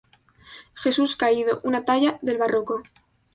Jesús 0.73 1.15
Caído: 1.15 1.61
Una 1.63 1.85
talla 1.85 2.17
del 2.23 2.39
Barroco. 2.39 2.81